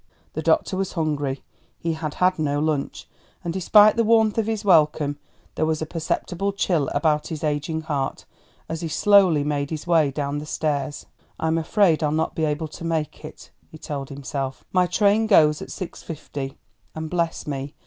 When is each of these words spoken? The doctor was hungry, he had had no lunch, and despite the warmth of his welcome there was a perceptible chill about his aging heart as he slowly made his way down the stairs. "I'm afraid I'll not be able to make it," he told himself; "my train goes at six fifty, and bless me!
The 0.33 0.41
doctor 0.41 0.75
was 0.77 0.93
hungry, 0.93 1.43
he 1.77 1.93
had 1.93 2.15
had 2.15 2.39
no 2.39 2.57
lunch, 2.59 3.07
and 3.43 3.53
despite 3.53 3.97
the 3.97 4.03
warmth 4.03 4.39
of 4.39 4.47
his 4.47 4.65
welcome 4.65 5.19
there 5.53 5.65
was 5.67 5.79
a 5.79 5.85
perceptible 5.85 6.53
chill 6.53 6.87
about 6.95 7.27
his 7.27 7.43
aging 7.43 7.81
heart 7.81 8.25
as 8.67 8.81
he 8.81 8.87
slowly 8.87 9.43
made 9.43 9.69
his 9.69 9.85
way 9.85 10.09
down 10.09 10.39
the 10.39 10.47
stairs. 10.47 11.05
"I'm 11.39 11.59
afraid 11.59 12.01
I'll 12.01 12.11
not 12.11 12.33
be 12.33 12.45
able 12.45 12.67
to 12.69 12.83
make 12.83 13.23
it," 13.23 13.51
he 13.69 13.77
told 13.77 14.09
himself; 14.09 14.65
"my 14.73 14.87
train 14.87 15.27
goes 15.27 15.61
at 15.61 15.69
six 15.69 16.01
fifty, 16.01 16.57
and 16.95 17.07
bless 17.07 17.45
me! 17.45 17.75